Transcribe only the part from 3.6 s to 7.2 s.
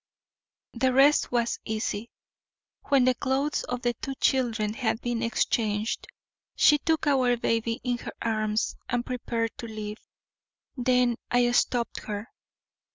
of the two children had been exchanged, she took